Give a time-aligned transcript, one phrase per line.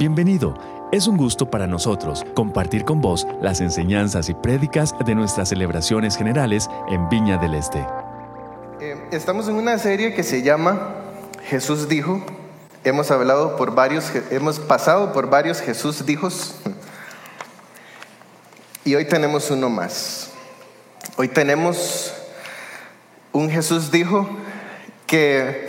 [0.00, 0.54] Bienvenido.
[0.92, 6.16] Es un gusto para nosotros compartir con vos las enseñanzas y prédicas de nuestras celebraciones
[6.16, 7.86] generales en Viña del Este.
[8.80, 10.94] Eh, estamos en una serie que se llama
[11.44, 12.24] Jesús dijo.
[12.82, 16.54] Hemos hablado por varios, hemos pasado por varios Jesús dijos.
[18.86, 20.30] Y hoy tenemos uno más.
[21.18, 22.14] Hoy tenemos
[23.32, 24.26] un Jesús dijo
[25.06, 25.68] que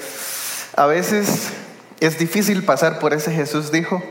[0.77, 1.51] a veces
[1.99, 4.01] es difícil pasar por ese Jesús dijo,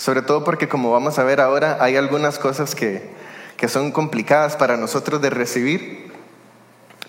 [0.00, 3.10] sobre todo porque como vamos a ver ahora hay algunas cosas que,
[3.58, 6.10] que son complicadas para nosotros de recibir,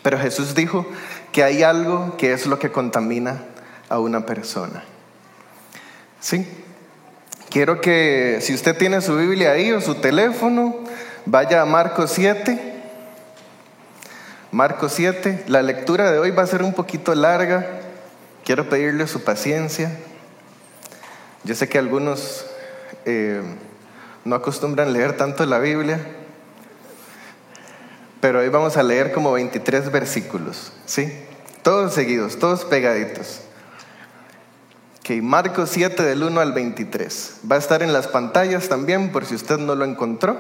[0.02, 0.86] pero Jesús dijo
[1.32, 3.46] que hay algo que es lo que contamina
[3.88, 4.84] a una persona.
[6.20, 6.46] ¿Sí?
[7.50, 10.76] Quiero que si usted tiene su Biblia ahí o su teléfono,
[11.26, 12.82] vaya a Marcos 7.
[14.52, 17.66] Marcos 7, la lectura de hoy va a ser un poquito larga.
[18.44, 19.98] Quiero pedirle su paciencia.
[21.46, 22.51] Yo sé que algunos
[23.06, 23.42] eh,
[24.26, 26.00] no acostumbran leer tanto la Biblia,
[28.20, 31.12] pero hoy vamos a leer como 23 versículos, ¿sí?
[31.64, 33.42] Todos seguidos, todos pegaditos.
[35.04, 37.40] Que Marcos 7 del 1 al 23.
[37.52, 40.38] Va a estar en las pantallas también por si usted no lo encontró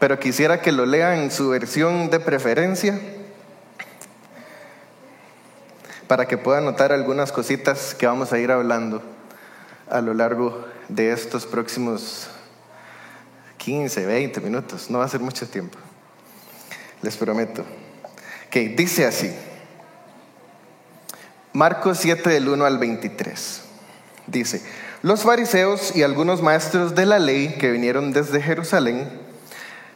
[0.00, 2.98] pero quisiera que lo lea en su versión de preferencia
[6.08, 9.02] para que pueda notar algunas cositas que vamos a ir hablando
[9.90, 12.28] a lo largo de estos próximos
[13.58, 14.90] 15, 20 minutos.
[14.90, 15.78] No va a ser mucho tiempo,
[17.02, 17.64] les prometo.
[18.50, 19.30] Que dice así,
[21.52, 23.62] Marcos 7 del 1 al 23.
[24.26, 24.62] Dice,
[25.02, 29.08] los fariseos y algunos maestros de la ley que vinieron desde Jerusalén,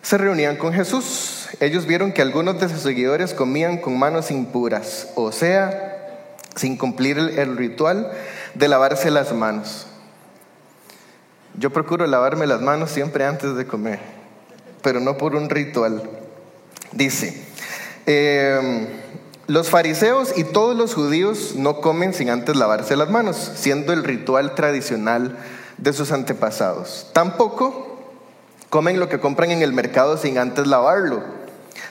[0.03, 1.49] se reunían con Jesús.
[1.61, 5.95] Ellos vieron que algunos de sus seguidores comían con manos impuras, o sea,
[6.57, 8.13] sin cumplir el, ritual
[8.55, 9.87] de lavarse las manos.
[11.59, 14.01] Yo procuro lavarme las manos siempre antes de comer,
[14.83, 16.03] pero no por un ritual.
[16.93, 17.47] Dice,
[18.07, 18.87] em,
[19.47, 24.05] los fariseos y todos los judíos no comen sin antes lavarse las manos, siendo el
[24.05, 25.37] ritual tradicional
[25.79, 27.11] de sus antepasados.
[27.13, 27.95] Tampoco
[28.75, 31.23] Comen lo que compran en el mercado sin antes lavarlo.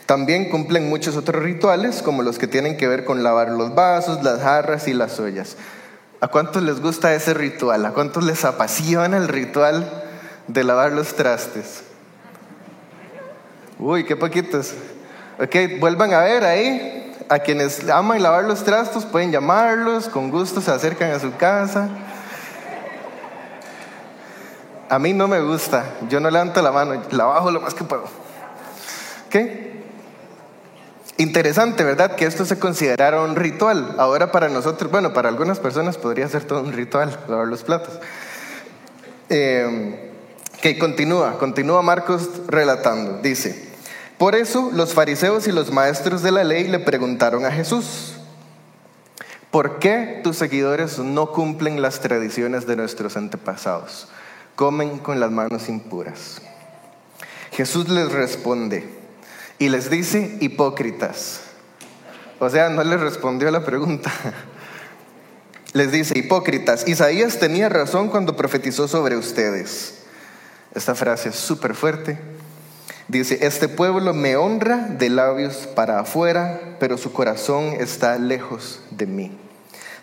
[0.06, 4.22] También cumplen muchos otros rituales, como los que tienen que ver con lavar los vasos,
[4.22, 5.56] las jarras y las ollas.
[6.24, 7.86] ¿A cuántos les gusta ese ritual?
[7.86, 10.06] ¿A cuántos les apasiona el ritual
[10.48, 11.84] de lavar los trastes?
[13.78, 14.74] Uy, qué poquitos.
[15.38, 17.14] Ok, vuelvan a ver ahí.
[17.28, 21.90] A quienes aman lavar los trastos pueden llamarlos, con gusto se acercan a su casa.
[24.88, 27.84] A mí no me gusta, yo no levanto la mano, la bajo lo más que
[27.84, 28.06] puedo.
[29.30, 29.73] ¿Qué?
[31.24, 32.18] Interesante, ¿verdad?
[32.18, 33.96] Que esto se considerara un ritual.
[33.98, 37.98] Ahora para nosotros, bueno, para algunas personas podría ser todo un ritual, lavar los platos.
[39.30, 40.12] Eh,
[40.62, 43.20] que continúa, continúa Marcos relatando.
[43.22, 43.70] Dice,
[44.18, 48.16] por eso los fariseos y los maestros de la ley le preguntaron a Jesús,
[49.50, 54.10] ¿por qué tus seguidores no cumplen las tradiciones de nuestros antepasados?
[54.56, 56.42] comen con las manos impuras.
[57.52, 59.03] Jesús les responde
[59.60, 61.42] y les dice hipócritas.
[62.40, 64.12] O sea, no les respondió la pregunta.
[65.74, 70.04] Les dice, hipócritas, Isaías tenía razón cuando profetizó sobre ustedes.
[70.76, 72.20] Esta frase es súper fuerte.
[73.08, 79.08] Dice, este pueblo me honra de labios para afuera, pero su corazón está lejos de
[79.08, 79.38] mí.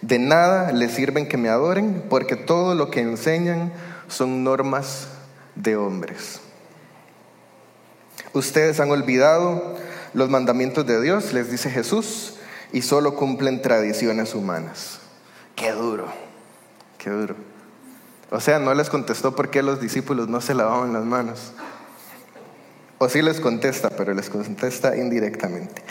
[0.02, 3.72] De nada les sirven que me adoren, porque todo lo que enseñan
[4.08, 5.06] son normas
[5.54, 6.39] de hombres.
[8.32, 9.76] Ustedes han olvidado
[10.14, 12.34] los mandamientos de Dios, les dice Jesús,
[12.72, 15.00] y solo cumplen tradiciones humanas.
[15.56, 16.06] Qué duro,
[16.98, 17.34] qué duro.
[18.30, 21.52] O sea, no les contestó por qué los discípulos no se lavaban las manos.
[22.98, 25.82] O sí les contesta, pero les contesta indirectamente.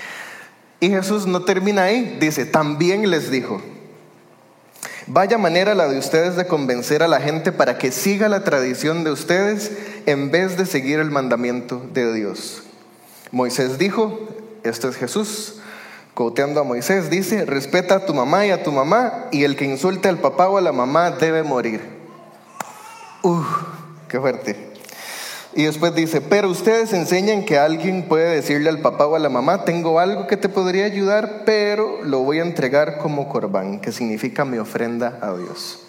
[0.80, 3.62] Y Jesús no termina ahí, dice, también les dijo,
[5.12, 9.04] Vaya manera la de ustedes de convencer a la gente para que siga la tradición
[9.04, 9.72] de ustedes
[10.10, 12.64] en vez de seguir el mandamiento de Dios.
[13.32, 14.20] Moisés dijo,
[14.64, 15.60] esto es Jesús,
[16.16, 19.66] coteando a Moisés, dice, respeta a tu mamá y a tu mamá y el que
[19.66, 21.82] insulte al papá o a la mamá debe morir.
[23.22, 23.46] Uf,
[24.08, 24.70] qué fuerte.
[25.54, 29.30] Y después dice, pero ustedes enseñan que alguien puede decirle al papá o a la
[29.30, 33.92] mamá, tengo algo que te podría ayudar, pero lo voy a entregar como corbán, que
[33.92, 35.89] significa mi ofrenda a Dios.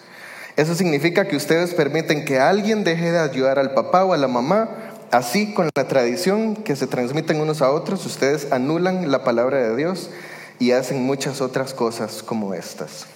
[0.60, 4.28] Eso significa que ustedes permiten que alguien deje de ayudar al papá o a la
[4.28, 4.68] mamá,
[5.10, 9.74] así con la tradición que se transmiten unos a otros, ustedes anulan la palabra de
[9.74, 10.10] Dios
[10.58, 13.06] y hacen muchas otras cosas como estas.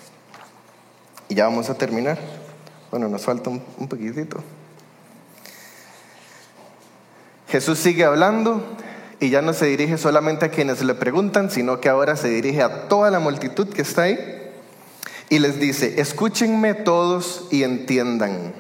[1.28, 2.16] Y ya vamos a terminar.
[2.90, 4.42] Bueno, nos falta un, un poquitito.
[7.48, 8.64] Jesús sigue hablando
[9.20, 12.62] y ya no se dirige solamente a quienes le preguntan, sino que ahora se dirige
[12.62, 14.33] a toda la multitud que está ahí
[15.28, 18.54] y les dice, escúchenme todos y entiendan.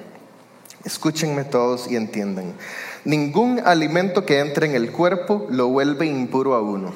[0.84, 2.54] Escúchenme todos y entiendan.
[3.04, 6.92] Ningún alimento que entre en el cuerpo lo vuelve impuro a uno.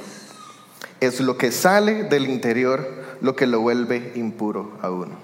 [1.01, 5.17] Es lo que sale del interior lo que lo vuelve impuro a uno.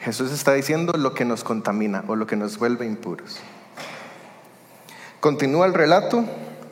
[0.00, 3.38] Jesús está diciendo lo que nos contamina o lo que nos vuelve impuros.
[5.20, 6.24] Continúa el relato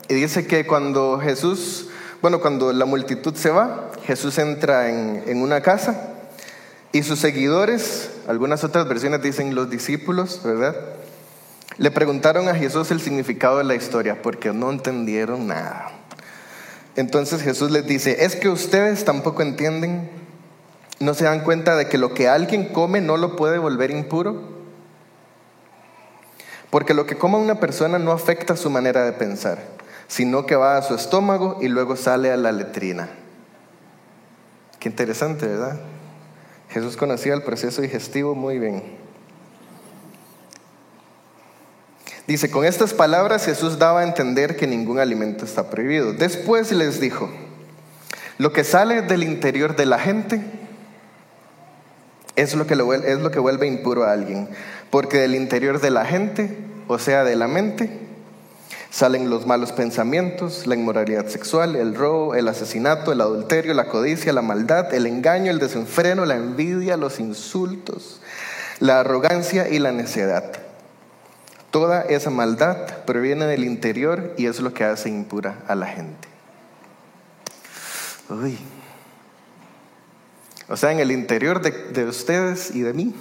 [0.07, 1.89] y dice que cuando Jesús,
[2.21, 6.15] bueno, cuando la multitud se va, Jesús entra en, una casa
[6.91, 10.75] y sus seguidores, algunas otras versiones dicen los discípulos, ¿verdad?
[11.77, 15.91] Le preguntaron a Jesús el significado de la historia porque no entendieron nada.
[16.95, 20.09] Entonces Jesús les dice, ¿es que ustedes tampoco entienden?
[20.99, 24.41] ¿No se dan cuenta de que lo que alguien come no lo puede volver impuro?
[26.71, 29.59] Porque lo que coma una persona no afecta su manera de pensar,
[30.07, 33.07] sino que va a su estómago y luego sale a la letrina.
[34.79, 35.79] Qué interesante, ¿verdad?
[36.69, 38.83] Jesús conocía el proceso digestivo muy bien.
[42.27, 46.13] Dice, con estas palabras Jesús daba a entender que ningún alimento está prohibido.
[46.13, 47.29] Después les dijo,
[48.37, 50.41] lo que sale del interior de la gente
[52.35, 54.47] es lo que, es lo que vuelve impuro a alguien.
[54.91, 56.55] Porque del interior de la gente,
[56.87, 57.89] o sea, de la mente,
[58.91, 64.33] salen los malos pensamientos, la inmoralidad sexual, el robo, el asesinato, el adulterio, la codicia,
[64.33, 68.21] la maldad, el engaño, el desenfreno, la envidia, los insultos,
[68.79, 70.51] la arrogancia y la necedad.
[71.71, 76.27] Toda esa maldad proviene del interior y es lo que hace impura a la gente.
[78.29, 78.57] Uy.
[80.67, 83.13] O sea, en el interior de, de ustedes y de mí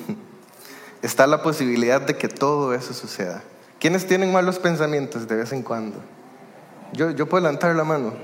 [1.02, 3.42] está la posibilidad de que todo eso suceda.
[3.78, 5.98] ¿Quiénes tienen malos pensamientos de vez en cuando?
[6.92, 8.14] Yo, yo puedo levantar la mano,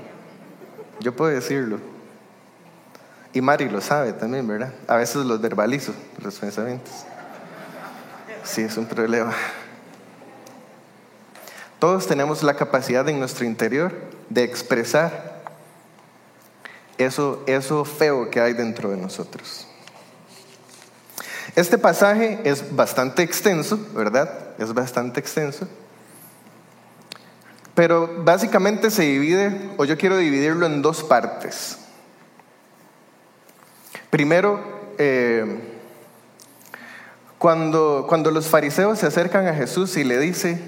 [0.99, 1.79] yo puedo decirlo.
[3.33, 4.73] Y Mari lo sabe también, ¿verdad?
[4.87, 6.93] A veces los verbalizo, los pensamientos.
[8.43, 9.33] Sí, es un problema.
[11.79, 13.93] Todos tenemos la capacidad en nuestro interior
[14.29, 15.35] de expresar
[16.97, 19.67] eso, eso feo que hay dentro de nosotros.
[21.55, 24.29] Este pasaje es bastante extenso, ¿verdad?
[24.57, 25.67] Es bastante extenso.
[27.73, 31.77] Pero básicamente se divide, o yo quiero dividirlo en dos partes.
[34.09, 34.61] Primero,
[34.97, 35.59] eh,
[37.37, 40.59] cuando, cuando los fariseos se acercan a Jesús y le, dice,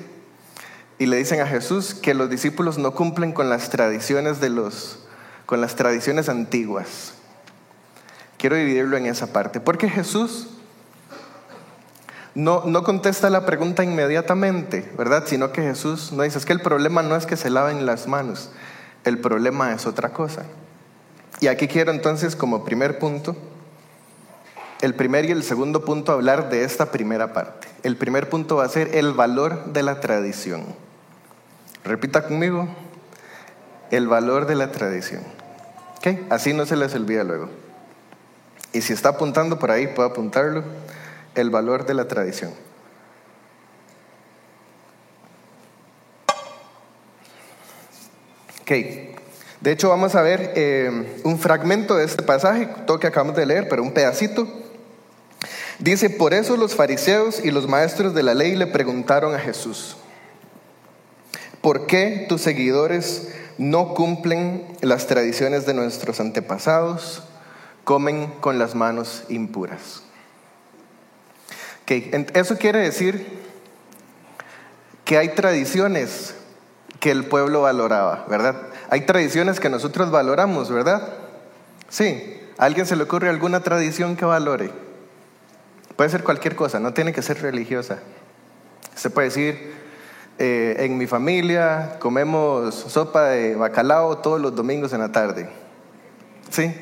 [0.99, 5.05] y le dicen a Jesús que los discípulos no cumplen con las tradiciones de los,
[5.45, 7.13] con las tradiciones antiguas.
[8.37, 10.56] Quiero dividirlo en esa parte, porque Jesús
[12.37, 15.23] no, no contesta la pregunta inmediatamente, ¿verdad?
[15.25, 18.07] Sino que Jesús no dice, es que el problema no es que se laven las
[18.07, 18.51] manos,
[19.05, 20.43] el problema es otra cosa.
[21.39, 23.35] Y aquí quiero entonces como primer punto,
[24.81, 27.69] el primer y el segundo punto hablar de esta primera parte.
[27.81, 30.63] El primer punto va a ser el valor de la tradición.
[31.83, 32.67] Repita conmigo,
[33.89, 35.23] el valor de la tradición.
[35.97, 36.19] ¿Ok?
[36.29, 37.49] Así no se les olvida luego.
[38.73, 40.63] Y si está apuntando por ahí, puede apuntarlo
[41.37, 42.51] el valor de la tradición.
[48.61, 48.71] Ok,
[49.61, 53.45] de hecho vamos a ver eh, un fragmento de este pasaje, todo que acabamos de
[53.45, 54.45] leer, pero un pedacito.
[55.79, 59.95] Dice, por eso los fariseos y los maestros de la ley le preguntaron a Jesús,
[61.61, 67.23] ¿por qué tus seguidores no cumplen las tradiciones de nuestros antepasados,
[67.83, 70.01] comen con las manos impuras?
[71.87, 73.25] Eso quiere decir
[75.05, 76.35] que hay tradiciones
[76.99, 78.55] que el pueblo valoraba, ¿verdad?
[78.89, 81.13] Hay tradiciones que nosotros valoramos, ¿verdad?
[81.87, 82.33] Sí.
[82.57, 84.71] ¿A alguien se le ocurre alguna tradición que valore?
[85.95, 87.99] Puede ser cualquier cosa, no tiene que ser religiosa.
[88.95, 89.75] Se puede decir,
[90.39, 95.49] eh, en mi familia comemos sopa de bacalao todos los domingos en la tarde.
[96.49, 96.75] Sí.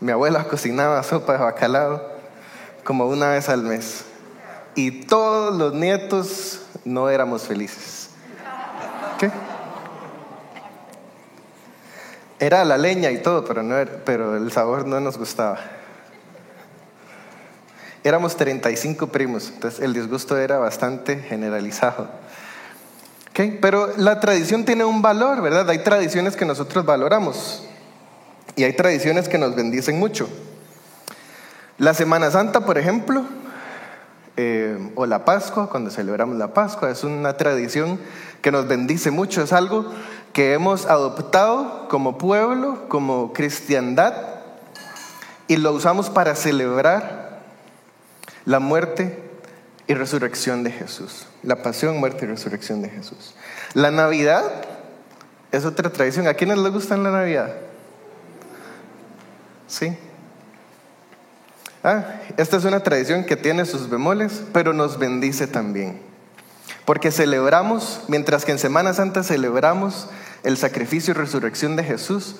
[0.00, 2.02] Mi abuela cocinaba sopa de bacalao
[2.84, 4.04] como una vez al mes
[4.78, 8.10] y todos los nietos no éramos felices.
[9.18, 9.28] ¿Qué?
[12.38, 15.58] Era la leña y todo, pero, no pero el sabor no nos gustaba.
[18.04, 22.08] Éramos 35 primos, entonces el disgusto era bastante generalizado.
[23.30, 23.58] ¿Okay?
[23.60, 25.68] Pero la tradición tiene un valor, ¿verdad?
[25.70, 27.64] Hay tradiciones que nosotros valoramos
[28.54, 30.28] y hay tradiciones que nos bendicen mucho.
[31.78, 33.24] La Semana Santa, por ejemplo,
[34.40, 37.98] eh, o la Pascua, cuando celebramos la Pascua, es una tradición
[38.40, 39.92] que nos bendice mucho, es algo
[40.32, 44.14] que hemos adoptado como pueblo, como cristiandad,
[45.48, 47.40] y lo usamos para celebrar
[48.44, 49.20] la muerte
[49.88, 53.34] y resurrección de Jesús, la pasión, muerte y resurrección de Jesús.
[53.74, 54.44] La Navidad
[55.50, 56.28] es otra tradición.
[56.28, 57.56] ¿A quiénes les gusta la Navidad?
[59.66, 59.98] Sí.
[61.88, 65.98] Ah, esta es una tradición que tiene sus bemoles, pero nos bendice también.
[66.84, 70.10] Porque celebramos, mientras que en Semana Santa celebramos
[70.42, 72.36] el sacrificio y resurrección de Jesús,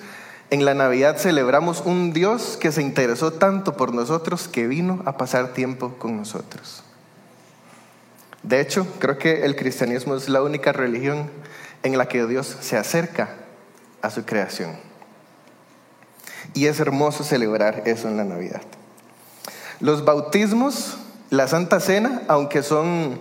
[0.51, 5.17] en la Navidad celebramos un Dios que se interesó tanto por nosotros que vino a
[5.17, 6.83] pasar tiempo con nosotros.
[8.43, 11.31] De hecho, creo que el cristianismo es la única religión
[11.81, 13.29] en la que Dios se acerca
[14.03, 14.77] a su creación.
[16.53, 18.61] Y es hermoso celebrar eso en la Navidad.
[19.79, 20.97] Los bautismos,
[21.29, 23.19] la Santa Cena, aunque son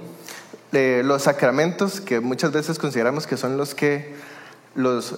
[0.72, 4.14] eh, los sacramentos que muchas veces consideramos que son los que,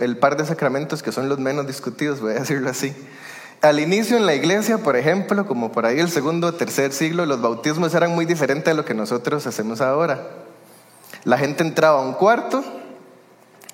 [0.00, 2.94] el par de sacramentos que son los menos discutidos, voy a decirlo así.
[3.62, 7.26] Al inicio en la iglesia, por ejemplo, como por ahí el segundo o tercer siglo,
[7.26, 10.20] los bautismos eran muy diferentes a lo que nosotros hacemos ahora.
[11.24, 12.64] La gente entraba a un cuarto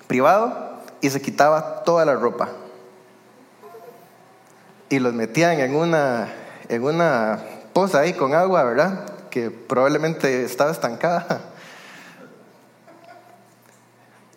[0.07, 2.49] privado y se quitaba toda la ropa.
[4.89, 6.33] Y los metían en una,
[6.69, 7.39] en una
[7.77, 9.05] poza ahí con agua, ¿verdad?
[9.29, 11.41] Que probablemente estaba estancada.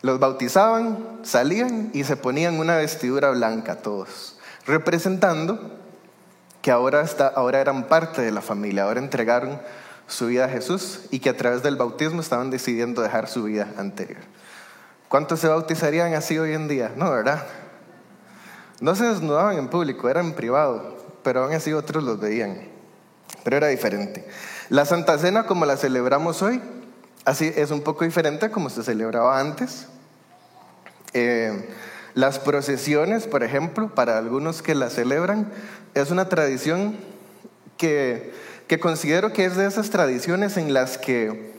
[0.02, 5.58] Los bautizaban, salían y se ponían una vestidura blanca todos, representando
[6.60, 9.58] que ahora, está, ahora eran parte de la familia, ahora entregaron
[10.06, 13.72] su vida a Jesús y que a través del bautismo estaban decidiendo dejar su vida
[13.78, 14.20] anterior.
[15.08, 16.92] ¿Cuántos se bautizarían así hoy en día?
[16.94, 17.46] No, ¿verdad?
[18.82, 22.69] No se desnudaban en público, eran en privado, pero aún así otros los veían.
[23.44, 24.24] Pero era diferente.
[24.68, 26.60] La Santa Cena, como la celebramos hoy,
[27.24, 29.86] así es un poco diferente como se celebraba antes.
[31.12, 31.68] Eh,
[32.14, 35.50] las procesiones, por ejemplo, para algunos que la celebran,
[35.94, 36.96] es una tradición
[37.76, 38.32] que,
[38.68, 41.50] que considero que es de esas tradiciones en las que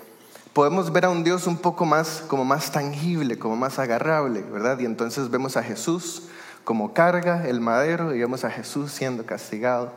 [0.54, 4.80] podemos ver a un Dios un poco más, como más tangible, como más agarrable, ¿verdad?
[4.80, 6.24] Y entonces vemos a Jesús
[6.64, 9.92] como carga el madero y vemos a Jesús siendo castigado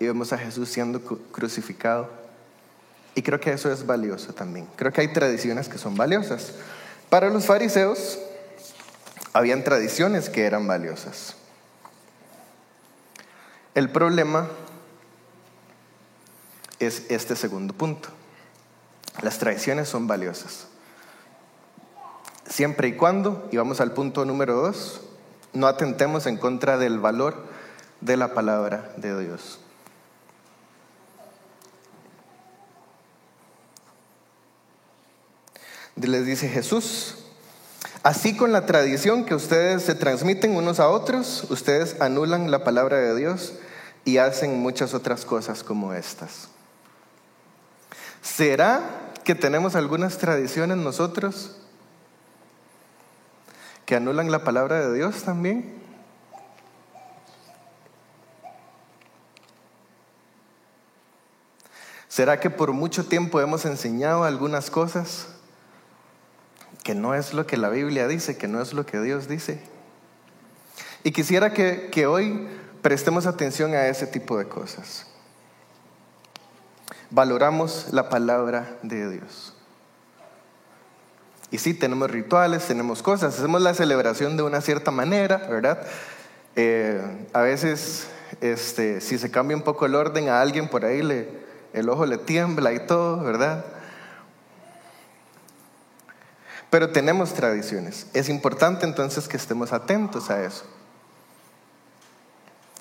[0.00, 2.08] y vemos a Jesús siendo crucificado.
[3.14, 4.66] Y creo que eso es valioso también.
[4.74, 6.54] Creo que hay tradiciones que son valiosas.
[7.10, 8.18] Para los fariseos
[9.32, 11.36] habían tradiciones que eran valiosas.
[13.74, 14.48] El problema
[16.78, 18.08] es este segundo punto.
[19.22, 20.66] Las tradiciones son valiosas.
[22.48, 25.02] Siempre y cuando, y vamos al punto número dos,
[25.52, 27.44] no atentemos en contra del valor
[28.00, 29.59] de la palabra de Dios.
[36.08, 37.16] Les dice Jesús,
[38.02, 42.96] así con la tradición que ustedes se transmiten unos a otros, ustedes anulan la palabra
[42.96, 43.54] de Dios
[44.04, 46.48] y hacen muchas otras cosas como estas.
[48.22, 51.56] ¿Será que tenemos algunas tradiciones nosotros
[53.84, 55.80] que anulan la palabra de Dios también?
[62.08, 65.28] ¿Será que por mucho tiempo hemos enseñado algunas cosas
[66.82, 69.60] que no es lo que la Biblia dice, que no es lo que Dios dice?
[71.04, 72.48] Y quisiera que, que hoy
[72.82, 75.06] prestemos atención a ese tipo de cosas
[77.10, 79.54] valoramos la palabra de Dios.
[81.50, 85.84] Y sí, tenemos rituales, tenemos cosas, hacemos la celebración de una cierta manera, ¿verdad?
[86.54, 88.06] Eh, a veces,
[88.40, 91.28] este, si se cambia un poco el orden a alguien por ahí, le,
[91.72, 93.64] el ojo le tiembla y todo, ¿verdad?
[96.70, 98.06] Pero tenemos tradiciones.
[98.14, 100.64] Es importante entonces que estemos atentos a eso.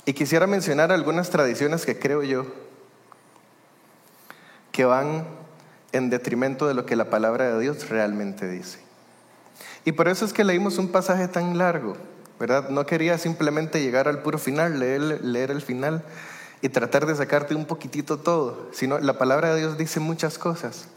[0.05, 2.46] Y quisiera mencionar algunas tradiciones que creo yo
[4.72, 5.25] que van
[5.91, 8.79] en detrimento de lo que la palabra de Dios realmente dice.
[9.86, 11.98] Y por eso es que leímos un pasaje tan largo,
[12.39, 12.69] ¿verdad?
[12.69, 16.03] No quería simplemente llegar al puro final, leer, leer el final
[16.62, 20.88] y tratar de sacarte un poquitito todo, sino la palabra de Dios dice muchas cosas.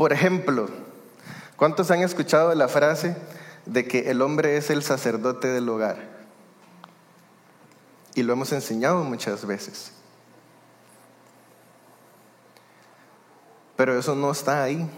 [0.00, 0.66] Por ejemplo,
[1.56, 3.18] ¿cuántos han escuchado la frase
[3.66, 5.98] de que el hombre es el sacerdote del hogar?
[8.14, 9.92] Y lo hemos enseñado muchas veces.
[13.76, 14.88] Pero eso no está ahí.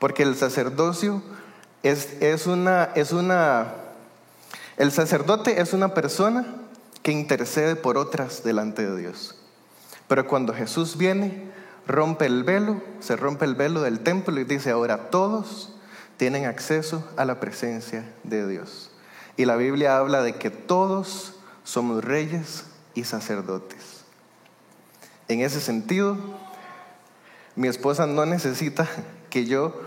[0.00, 1.22] Porque el sacerdocio
[1.84, 3.74] es, es, una, es una...
[4.76, 6.44] El sacerdote es una persona
[7.04, 9.36] que intercede por otras delante de Dios.
[10.08, 11.54] Pero cuando Jesús viene,
[11.86, 15.72] rompe el velo, se rompe el velo del templo y dice, ahora todos
[16.16, 18.90] tienen acceso a la presencia de Dios.
[19.36, 22.64] Y la Biblia habla de que todos somos reyes
[22.94, 24.04] y sacerdotes.
[25.28, 26.16] En ese sentido,
[27.54, 28.88] mi esposa no necesita
[29.30, 29.82] que yo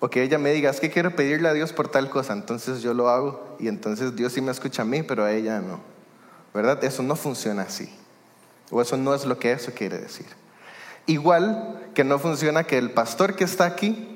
[0.00, 2.82] o que ella me diga, es que quiero pedirle a Dios por tal cosa, entonces
[2.82, 5.80] yo lo hago y entonces Dios sí me escucha a mí, pero a ella no.
[6.52, 6.84] ¿Verdad?
[6.84, 7.90] Eso no funciona así.
[8.70, 10.26] O eso no es lo que eso quiere decir.
[11.06, 14.14] Igual que no funciona que el pastor que está aquí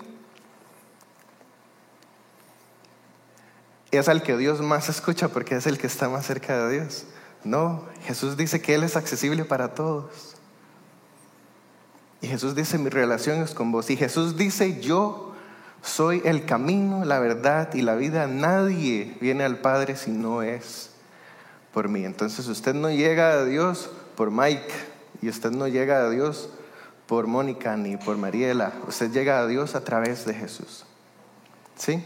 [3.91, 7.05] es al que Dios más escucha porque es el que está más cerca de Dios.
[7.43, 10.37] No, Jesús dice que Él es accesible para todos.
[12.21, 13.89] Y Jesús dice, mi relación es con vos.
[13.89, 15.33] Y Jesús dice, yo
[15.83, 18.27] soy el camino, la verdad y la vida.
[18.27, 20.91] Nadie viene al Padre si no es
[21.73, 22.05] por mí.
[22.05, 24.73] Entonces usted no llega a Dios por Mike
[25.23, 26.51] y usted no llega a Dios
[27.11, 28.73] por Mónica ni por Mariela.
[28.87, 30.85] Usted llega a Dios a través de Jesús.
[31.77, 32.05] ¿Sí?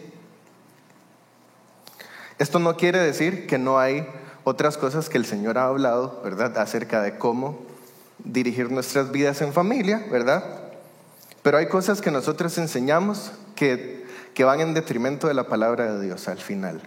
[2.39, 4.09] Esto no quiere decir que no hay
[4.45, 6.57] otras cosas que el Señor ha hablado, ¿verdad?
[6.57, 7.59] Acerca de cómo
[8.19, 10.43] dirigir nuestras vidas en familia, ¿verdad?
[11.43, 16.03] Pero hay cosas que nosotros enseñamos que, que van en detrimento de la palabra de
[16.03, 16.81] Dios al final.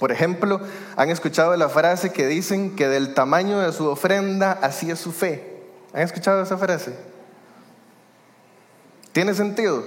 [0.00, 0.60] Por ejemplo,
[0.96, 5.12] han escuchado la frase que dicen que del tamaño de su ofrenda así es su
[5.12, 5.57] fe.
[5.98, 6.94] ¿Han escuchado esa frase?
[9.10, 9.82] ¿Tiene sentido?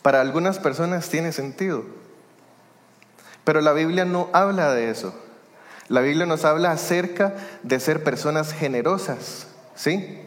[0.00, 1.84] Para algunas personas tiene sentido.
[3.44, 5.12] Pero la Biblia no habla de eso.
[5.88, 10.22] La Biblia nos habla acerca de ser personas generosas, ¿sí?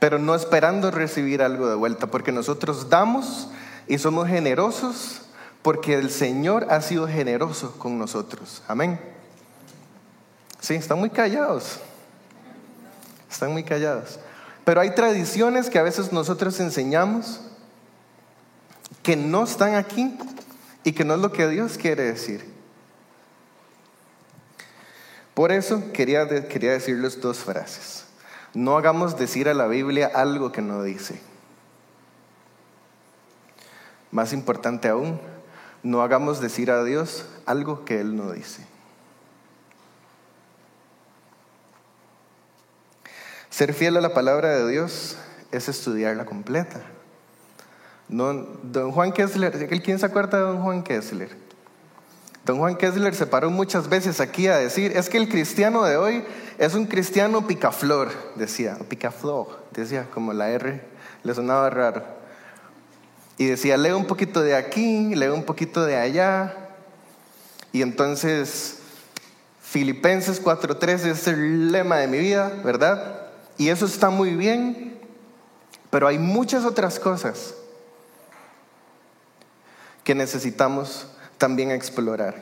[0.00, 3.48] Pero no esperando recibir algo de vuelta, porque nosotros damos
[3.86, 5.22] y somos generosos
[5.62, 8.64] porque el Señor ha sido generoso con nosotros.
[8.66, 8.98] Amén.
[10.58, 11.78] Sí, están muy callados.
[13.30, 14.18] Están muy callados.
[14.64, 17.40] Pero hay tradiciones que a veces nosotros enseñamos
[19.02, 20.18] que no están aquí
[20.84, 22.44] y que no es lo que Dios quiere decir.
[25.34, 28.04] Por eso quería, quería decirles dos frases.
[28.54, 31.20] No hagamos decir a la Biblia algo que no dice.
[34.10, 35.20] Más importante aún,
[35.82, 38.66] no hagamos decir a Dios algo que Él no dice.
[43.58, 45.16] Ser fiel a la palabra de Dios
[45.50, 46.80] es estudiarla completa.
[48.06, 51.30] don Juan Kessler, ¿quién se acuerda de don Juan Kessler?
[52.44, 55.96] Don Juan Kessler se paró muchas veces aquí a decir, es que el cristiano de
[55.96, 56.24] hoy
[56.56, 60.80] es un cristiano picaflor, decía, picaflor, decía, como la R
[61.24, 62.04] le sonaba raro.
[63.38, 66.54] Y decía, leo un poquito de aquí, leo un poquito de allá.
[67.72, 68.78] Y entonces,
[69.60, 73.17] Filipenses 4.3 es el lema de mi vida, ¿verdad?
[73.58, 74.96] Y eso está muy bien,
[75.90, 77.54] pero hay muchas otras cosas
[80.04, 82.36] que necesitamos también explorar.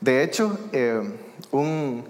[0.00, 1.02] De hecho, eh,
[1.50, 2.04] un,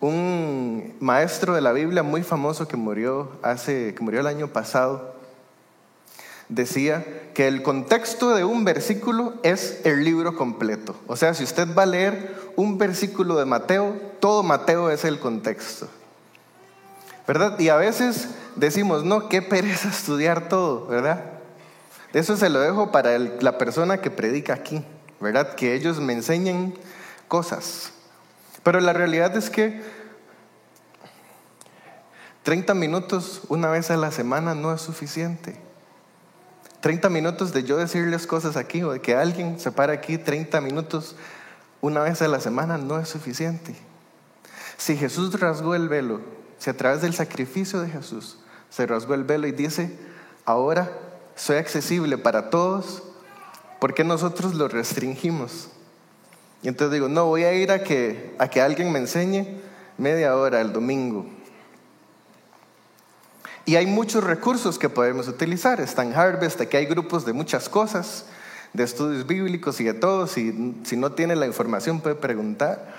[0.00, 5.14] un, maestro de la Biblia muy famoso que murió, hace, que murió el año pasado,
[6.48, 10.96] decía que el contexto de un versículo es el libro completo.
[11.06, 15.20] O sea, si usted va a leer un versículo de Mateo, todo Mateo es el
[15.20, 15.88] contexto.
[17.26, 17.58] ¿Verdad?
[17.58, 21.24] Y a veces decimos, no, qué pereza estudiar todo, ¿verdad?
[22.12, 24.84] Eso se lo dejo para la persona que predica aquí,
[25.20, 25.54] ¿verdad?
[25.54, 26.74] Que ellos me enseñen
[27.26, 27.92] cosas.
[28.62, 29.82] Pero la realidad es que
[32.44, 35.58] 30 minutos una vez a la semana no es suficiente.
[36.80, 40.60] 30 minutos de yo decirles cosas aquí o de que alguien se para aquí 30
[40.60, 41.16] minutos
[41.80, 43.74] una vez a la semana no es suficiente.
[44.76, 46.20] Si Jesús rasgó el velo,
[46.64, 48.38] si a través del sacrificio de Jesús
[48.70, 49.98] se rasgó el velo y dice,
[50.46, 50.90] ahora
[51.36, 53.02] soy accesible para todos,
[53.80, 55.68] ¿por qué nosotros lo restringimos?
[56.62, 59.60] Y entonces digo, no, voy a ir a que, a que alguien me enseñe
[59.98, 61.26] media hora el domingo.
[63.66, 65.82] Y hay muchos recursos que podemos utilizar.
[65.82, 68.24] Está en Harvest, aquí hay grupos de muchas cosas,
[68.72, 70.26] de estudios bíblicos y de todo.
[70.26, 72.90] Si, si no tiene la información puede preguntar.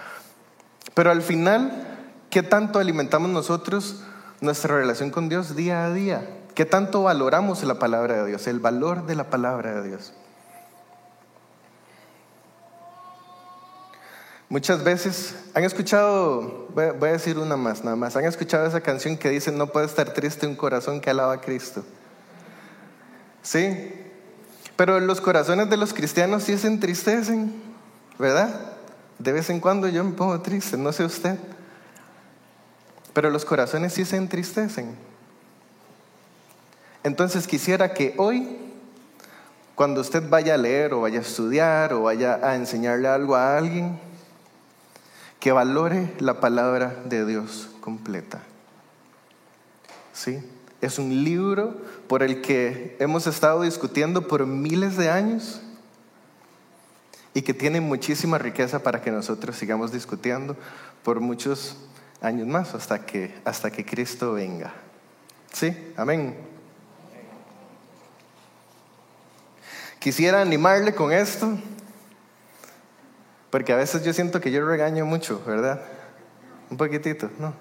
[0.93, 1.94] Pero al final,
[2.35, 4.01] ¿qué tanto alimentamos nosotros
[4.41, 6.27] nuestra relación con Dios día a día?
[6.53, 8.45] ¿Qué tanto valoramos la palabra de Dios?
[8.47, 10.11] El valor de la palabra de Dios.
[14.49, 19.15] Muchas veces han escuchado, voy a decir una más nada más, han escuchado esa canción
[19.15, 21.85] que dice, no puede estar triste un corazón que alaba a Cristo.
[23.43, 23.93] ¿Sí?
[24.75, 27.63] Pero los corazones de los cristianos sí se entristecen.
[28.19, 28.73] ¿verdad?
[29.19, 31.39] De vez en cuando yo me pongo triste, no sé usted.
[33.15, 34.93] Pero los corazones sí se entristecen.
[37.06, 38.58] Entonces quisiera que hoy,
[39.73, 43.58] cuando usted vaya a leer o vaya a estudiar o vaya a enseñarle algo a
[43.58, 43.97] alguien,
[45.39, 48.41] que valore la palabra de Dios completa.
[50.12, 50.43] ¿Sí?
[50.82, 51.73] Es un libro
[52.10, 55.62] por el que hemos estado discutiendo por miles de años
[57.34, 60.58] y que tiene muchísima riqueza para que nosotros sigamos discutiendo
[61.01, 61.78] por muchos
[62.21, 64.73] años más hasta que, hasta que Cristo venga.
[65.51, 65.93] ¿Sí?
[65.95, 66.36] Amén.
[69.99, 71.58] Quisiera animarle con esto,
[73.49, 75.82] porque a veces yo siento que yo regaño mucho, ¿verdad?
[76.69, 77.54] Un poquitito, ¿no?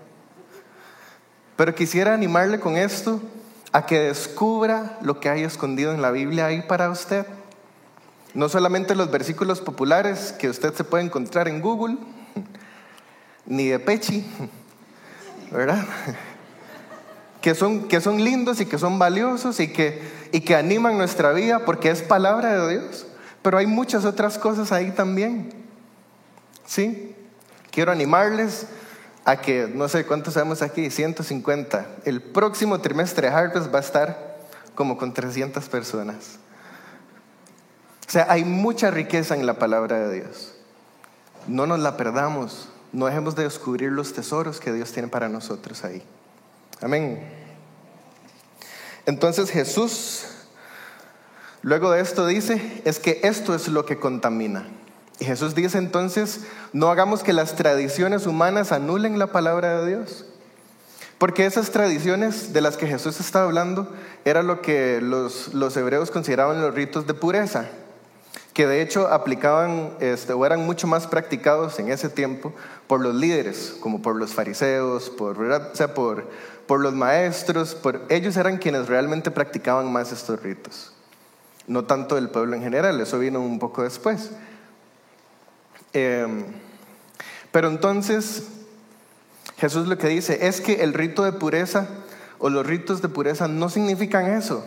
[1.56, 3.22] Pero quisiera animarle con esto
[3.72, 7.26] a que descubra lo que hay escondido en la Biblia ahí para usted.
[8.34, 11.96] No solamente los versículos populares que usted se puede encontrar en Google,
[13.46, 14.26] ni de Pechi,
[15.50, 15.84] ¿verdad?
[17.40, 20.00] Que son, que son lindos y que son valiosos y que,
[20.32, 23.06] y que animan nuestra vida porque es palabra de Dios.
[23.42, 25.52] Pero hay muchas otras cosas ahí también.
[26.64, 27.14] ¿Sí?
[27.70, 28.66] Quiero animarles
[29.26, 31.86] a que, no sé cuántos sabemos aquí, 150.
[32.04, 34.38] El próximo trimestre Harvest va a estar
[34.74, 36.38] como con 300 personas.
[38.06, 40.54] O sea, hay mucha riqueza en la palabra de Dios.
[41.46, 42.68] No nos la perdamos.
[42.94, 46.00] No dejemos de descubrir los tesoros que Dios tiene para nosotros ahí.
[46.80, 47.28] Amén.
[49.04, 50.22] Entonces Jesús,
[51.62, 54.68] luego de esto dice, es que esto es lo que contamina.
[55.18, 60.24] Y Jesús dice entonces, no hagamos que las tradiciones humanas anulen la palabra de Dios.
[61.18, 63.92] Porque esas tradiciones de las que Jesús estaba hablando
[64.24, 67.68] era lo que los, los hebreos consideraban los ritos de pureza
[68.54, 72.54] que de hecho aplicaban este, o eran mucho más practicados en ese tiempo
[72.86, 75.36] por los líderes, como por los fariseos, por,
[76.66, 80.92] por los maestros, por, ellos eran quienes realmente practicaban más estos ritos,
[81.66, 84.30] no tanto el pueblo en general, eso vino un poco después.
[85.92, 86.44] Em,
[87.50, 88.44] pero entonces
[89.58, 91.88] Jesús lo que dice es que el rito de pureza
[92.38, 94.64] o los ritos de pureza no significan eso.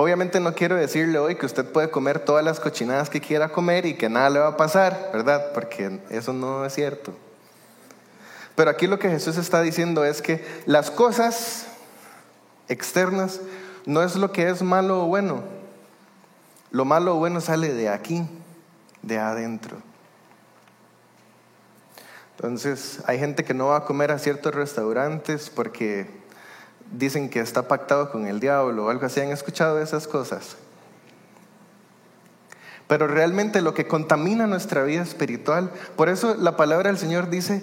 [0.00, 3.84] Obviamente no quiero decirle hoy que usted puede comer todas las cochinadas que quiera comer
[3.84, 5.50] y que nada le va a pasar, ¿verdad?
[5.52, 7.12] Porque eso no es cierto.
[8.54, 11.66] Pero aquí lo que Jesús está diciendo es que las cosas
[12.68, 13.40] externas
[13.86, 15.42] no es lo que es malo o bueno.
[16.70, 18.24] Lo malo o bueno sale de aquí,
[19.02, 19.78] de adentro.
[22.36, 26.06] Entonces, hay gente que no va a comer a ciertos restaurantes porque
[26.92, 29.20] dicen que está pactado con el diablo o algo así.
[29.20, 30.56] ¿Han escuchado esas cosas?
[32.86, 37.62] Pero realmente lo que contamina nuestra vida espiritual, por eso la palabra del Señor dice,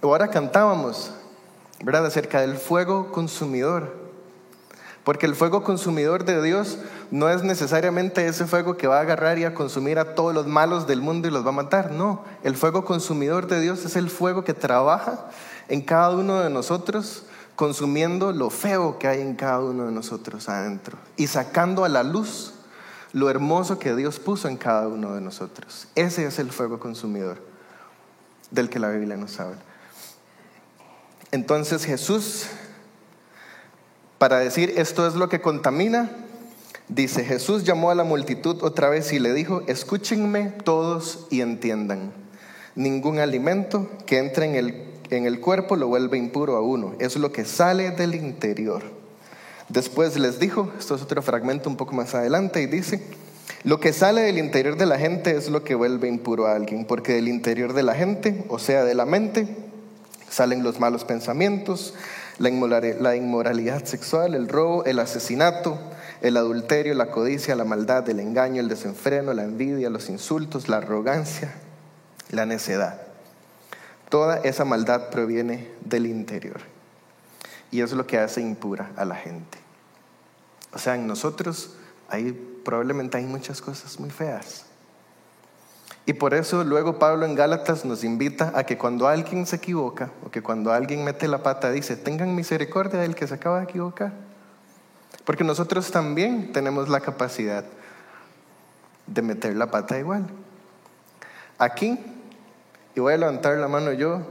[0.00, 1.12] ahora cantábamos,
[1.82, 2.06] ¿verdad?
[2.06, 4.08] Acerca del fuego consumidor.
[5.02, 6.78] Porque el fuego consumidor de Dios
[7.10, 10.46] no es necesariamente ese fuego que va a agarrar y a consumir a todos los
[10.46, 11.90] malos del mundo y los va a matar.
[11.90, 15.30] No, el fuego consumidor de Dios es el fuego que trabaja
[15.68, 17.24] en cada uno de nosotros
[17.58, 22.04] consumiendo lo feo que hay en cada uno de nosotros adentro y sacando a la
[22.04, 22.54] luz
[23.12, 25.88] lo hermoso que Dios puso en cada uno de nosotros.
[25.96, 27.42] Ese es el fuego consumidor
[28.52, 29.58] del que la Biblia nos habla.
[31.32, 32.46] Entonces Jesús,
[34.18, 36.12] para decir esto es lo que contamina,
[36.86, 42.12] dice, Jesús llamó a la multitud otra vez y le dijo, escúchenme todos y entiendan,
[42.76, 46.94] ningún alimento que entre en el en el cuerpo lo vuelve impuro a uno.
[46.98, 48.82] Es lo que sale del interior.
[49.68, 53.02] Después les dijo, esto es otro fragmento un poco más adelante, y dice,
[53.64, 56.84] lo que sale del interior de la gente es lo que vuelve impuro a alguien,
[56.86, 59.46] porque del interior de la gente, o sea, de la mente,
[60.30, 61.94] salen los malos pensamientos,
[62.38, 62.48] la
[63.16, 65.78] inmoralidad sexual, el robo, el asesinato,
[66.22, 70.78] el adulterio, la codicia, la maldad, el engaño, el desenfreno, la envidia, los insultos, la
[70.78, 71.52] arrogancia,
[72.30, 73.07] la necedad.
[74.08, 76.60] Toda esa maldad proviene del interior.
[77.70, 79.58] Y eso es lo que hace impura a la gente.
[80.72, 81.74] O sea, en nosotros
[82.08, 82.32] hay,
[82.64, 84.64] probablemente hay muchas cosas muy feas.
[86.06, 90.10] Y por eso luego Pablo en Gálatas nos invita a que cuando alguien se equivoca
[90.24, 93.64] o que cuando alguien mete la pata dice, tengan misericordia del que se acaba de
[93.64, 94.12] equivocar.
[95.26, 97.66] Porque nosotros también tenemos la capacidad
[99.06, 100.26] de meter la pata igual.
[101.58, 101.98] Aquí
[102.98, 104.22] y voy a levantar la mano yo,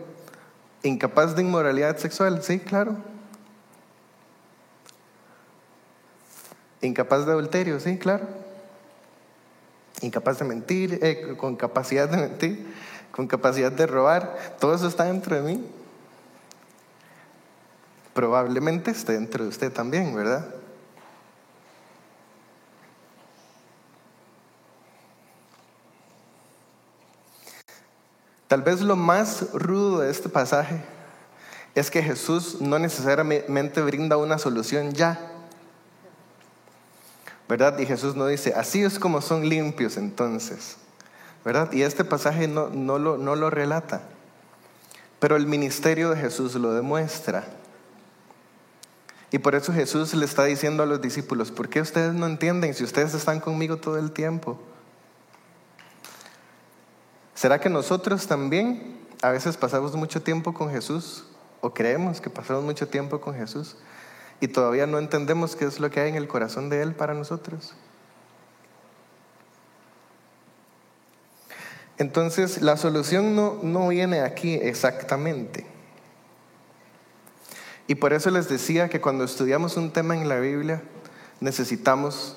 [0.83, 2.97] incapaz de inmoralidad sexual, sí, claro.
[6.81, 8.27] Incapaz de adulterio, sí, claro.
[10.01, 12.67] incapaz de mentir, eh, con capacidad de mentir,
[13.13, 15.65] con capacidad de robar, todo eso está dentro de mí.
[18.13, 20.45] Probablemente esté dentro de usted también, ¿verdad?
[28.47, 30.81] Tal vez lo más rudo de este pasaje
[31.75, 35.19] es que Jesús no necesariamente brinda una solución ya.
[37.49, 37.77] ¿Verdad?
[37.79, 40.77] Y Jesús no dice, así es como son limpios entonces.
[41.45, 41.71] ¿Verdad?
[41.71, 44.01] Y este pasaje no, no, lo, no lo relata.
[45.19, 47.45] Pero el ministerio de Jesús lo demuestra.
[49.31, 52.73] Y por eso Jesús le está diciendo a los discípulos, ¿por qué ustedes no entienden
[52.73, 54.59] si ustedes están conmigo todo el tiempo?
[57.37, 61.23] ¿Será que nosotros también a veces pasamos mucho tiempo con Jesús
[61.61, 63.77] o creemos que pasamos mucho tiempo con Jesús
[64.39, 67.13] y todavía no entendemos qué es lo que hay en el corazón de Él para
[67.13, 67.75] nosotros?
[71.99, 75.67] Entonces, la solución no, no viene aquí exactamente.
[77.85, 80.81] Y por eso les decía que cuando estudiamos un tema en la Biblia,
[81.39, 82.35] necesitamos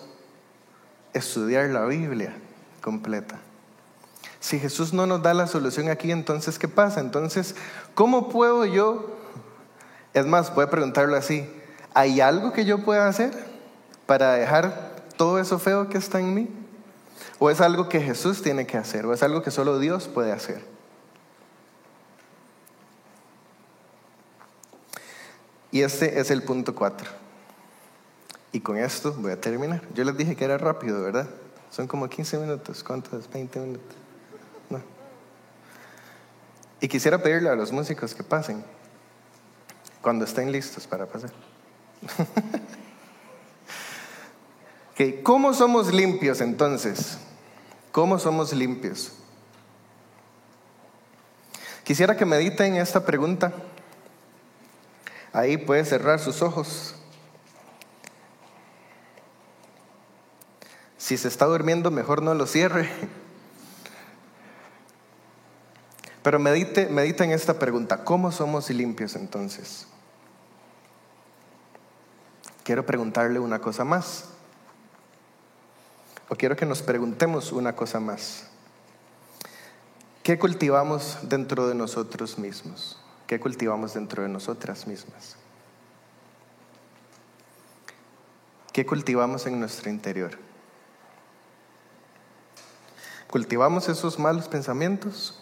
[1.15, 2.37] estudiar la Biblia
[2.83, 3.41] completa.
[4.41, 7.01] Si Jesús no nos da la solución aquí, entonces, ¿qué pasa?
[7.01, 7.55] Entonces,
[7.95, 9.15] ¿cómo puedo yo?
[10.15, 11.49] Es más, voy a preguntarlo así.
[11.93, 13.33] ¿Hay algo que yo pueda hacer
[14.07, 16.49] para dejar todo eso feo que está en mí?
[17.39, 19.05] ¿O es algo que Jesús tiene que hacer?
[19.05, 20.65] ¿O es algo que solo Dios puede hacer?
[25.71, 27.09] Y este es el punto 4.
[28.53, 29.83] Y con esto voy a terminar.
[29.95, 31.29] Yo les dije que era rápido, ¿verdad?
[31.71, 32.83] Son como 15 minutos.
[32.83, 33.31] ¿Cuántos?
[33.31, 34.00] 20 minutos.
[36.81, 38.65] Y quisiera pedirle a los músicos que pasen
[40.01, 41.31] cuando estén listos para pasar.
[45.23, 47.19] ¿Cómo somos limpios entonces?
[47.91, 49.13] ¿Cómo somos limpios?
[51.85, 53.53] Quisiera que mediten esta pregunta.
[55.33, 56.95] Ahí puede cerrar sus ojos.
[60.99, 62.91] Si se está durmiendo, mejor no lo cierre.
[66.23, 69.87] Pero medite, en esta pregunta, ¿cómo somos limpios entonces?
[72.63, 74.27] Quiero preguntarle una cosa más.
[76.29, 78.47] O quiero que nos preguntemos una cosa más.
[80.23, 82.99] ¿Qué cultivamos dentro de nosotros mismos?
[83.27, 85.37] ¿Qué cultivamos dentro de nosotras mismas?
[88.73, 90.39] ¿Qué cultivamos en nuestro interior?
[93.29, 95.41] ¿Cultivamos esos malos pensamientos?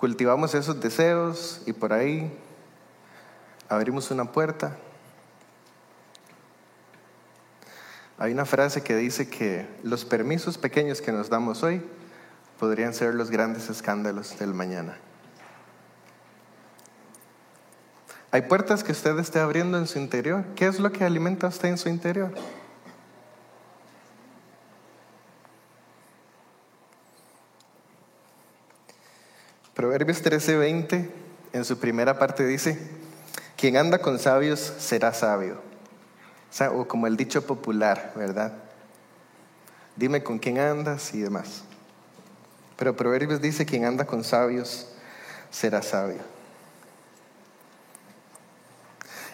[0.00, 2.32] Cultivamos esos deseos y por ahí
[3.68, 4.78] abrimos una puerta.
[8.16, 11.82] Hay una frase que dice que los permisos pequeños que nos damos hoy
[12.58, 14.96] podrían ser los grandes escándalos del mañana.
[18.30, 20.44] Hay puertas que usted esté abriendo en su interior.
[20.56, 22.32] ¿Qué es lo que alimenta usted en su interior?
[29.80, 31.08] Proverbios 13:20
[31.54, 32.78] en su primera parte dice,
[33.56, 35.62] quien anda con sabios será sabio.
[36.74, 38.52] O, como el dicho popular, ¿verdad?
[39.96, 41.62] Dime con quién andas y demás.
[42.76, 44.86] Pero Proverbios dice, quien anda con sabios
[45.50, 46.20] será sabio.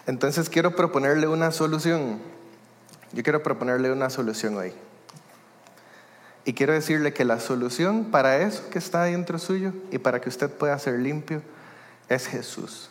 [0.05, 2.21] Entonces quiero proponerle una solución.
[3.11, 4.71] Yo quiero proponerle una solución hoy.
[6.47, 10.29] Y quiero decirle que la solución para eso que está dentro suyo y para que
[10.29, 11.41] usted pueda ser limpio
[12.07, 12.89] es Jesús.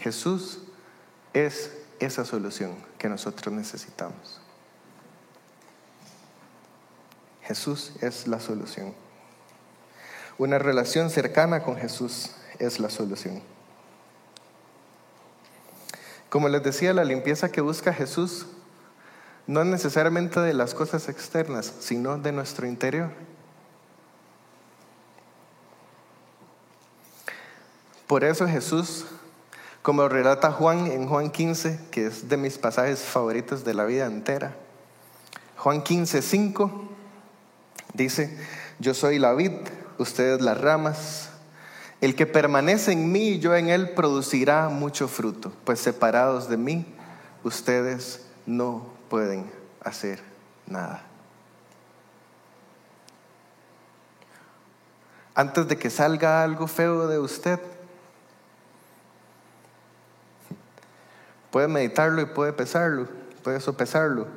[0.00, 0.58] Jesús
[1.32, 1.70] es
[2.00, 4.40] esa solución que nosotros necesitamos.
[7.42, 8.92] Jesús es la solución.
[10.38, 13.40] Una relación cercana con Jesús es la solución.
[16.28, 18.48] Como les decía, la limpieza que busca Jesús
[19.52, 23.10] no necesariamente de las cosas externas, sino de nuestro interior.
[28.06, 29.04] Por eso Jesús,
[29.82, 34.06] como relata Juan en Juan 15, que es de mis pasajes favoritos de la vida
[34.06, 34.56] entera,
[35.58, 36.88] Juan 15, 5,
[37.92, 38.38] dice,
[38.78, 39.52] yo soy la vid,
[39.98, 41.28] ustedes las ramas,
[42.00, 46.56] el que permanece en mí y yo en él producirá mucho fruto, pues separados de
[46.56, 46.86] mí,
[47.44, 50.22] ustedes no pueden hacer
[50.66, 51.02] nada.
[55.34, 57.60] Antes de que salga algo feo de usted,
[61.50, 63.06] puede meditarlo y puede pesarlo,
[63.44, 64.28] puede sopesarlo.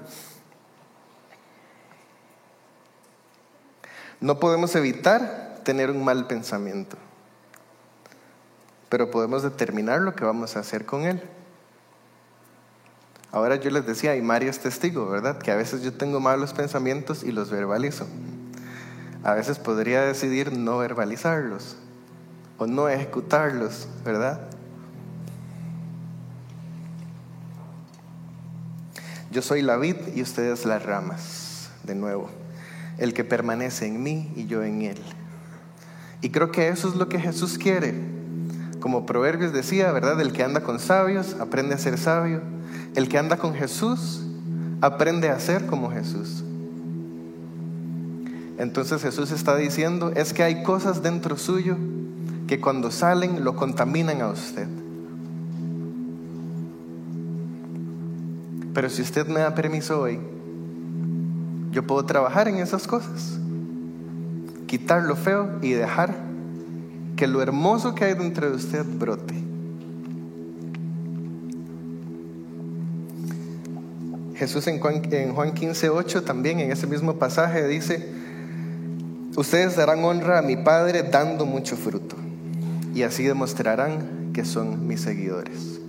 [4.20, 6.98] No podemos evitar tener un mal pensamiento,
[8.90, 11.24] pero podemos determinar lo que vamos a hacer con él.
[13.36, 15.38] Ahora yo les decía, y Mario es testigo, ¿verdad?
[15.40, 18.08] Que a veces yo tengo malos pensamientos y los verbalizo.
[19.26, 21.76] A veces podría decidir no verbalizarlos
[22.58, 24.40] o no ejecutarlos, ¿verdad?
[29.32, 32.30] Yo soy la vid y ustedes las ramas, de nuevo.
[32.98, 35.02] El que permanece en mí y yo en él.
[36.22, 37.96] Y creo que eso es lo que Jesús quiere.
[38.80, 40.22] Como Proverbios decía, ¿verdad?
[40.22, 42.55] El que anda con sabios aprende a ser sabio.
[42.96, 44.22] El que anda con Jesús
[44.82, 46.44] aprende a ser como Jesús.
[48.58, 51.76] Entonces Jesús está diciendo, es que hay cosas dentro suyo
[52.48, 54.68] que cuando salen lo contaminan a usted.
[58.74, 60.20] Pero si usted me da permiso hoy,
[61.72, 63.40] yo puedo trabajar en esas cosas.
[64.68, 66.16] Quitar lo feo y dejar
[67.16, 69.45] que lo hermoso que hay dentro de usted brote.
[74.36, 78.10] Jesús en Juan, en Juan 15, 8 también en ese mismo pasaje dice,
[79.36, 82.16] ustedes darán honra a mi Padre dando mucho fruto
[82.94, 85.80] y así demostrarán que son mis seguidores.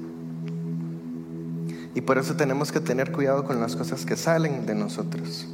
[1.95, 5.49] Y por eso tenemos que tener cuidado con las cosas que salen de nosotros.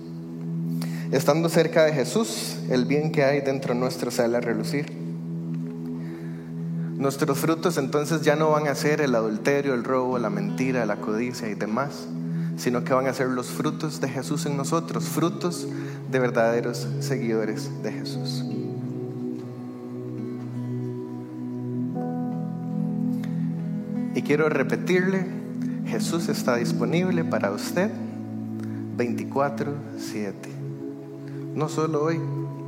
[1.13, 4.93] Estando cerca de Jesús, el bien que hay dentro nuestro sale a relucir.
[6.97, 10.97] Nuestros frutos entonces ya no van a ser el adulterio, el robo, la mentira, la
[10.97, 12.09] codicia y demás,
[12.57, 15.67] sino que van a ser los frutos de Jesús en nosotros, frutos
[16.11, 18.45] de verdaderos seguidores de Jesús.
[24.15, 25.27] Y quiero repetirle
[25.87, 27.91] Jesús está disponible para usted
[28.97, 30.51] 24/7.
[31.55, 32.19] No solo hoy,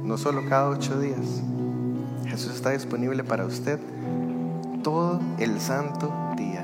[0.02, 1.42] no solo cada ocho días.
[2.26, 3.78] Jesús está disponible para usted
[4.82, 6.63] todo el santo día.